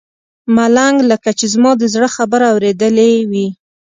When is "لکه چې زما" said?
1.11-1.71